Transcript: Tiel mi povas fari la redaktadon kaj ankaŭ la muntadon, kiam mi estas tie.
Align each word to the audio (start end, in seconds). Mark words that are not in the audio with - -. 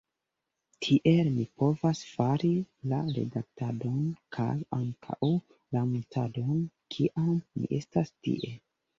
Tiel 0.83 1.27
mi 1.33 1.43
povas 1.63 1.99
fari 2.13 2.47
la 2.93 3.01
redaktadon 3.17 3.99
kaj 4.37 4.47
ankaŭ 4.77 5.29
la 5.77 5.83
muntadon, 5.91 6.63
kiam 6.95 7.29
mi 7.35 7.69
estas 7.81 8.11
tie. 8.29 8.51